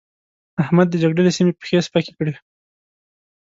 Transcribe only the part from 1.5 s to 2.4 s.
پښې سپکې کړې.